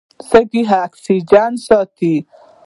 [0.29, 2.15] سږي اکسیجن ساتي.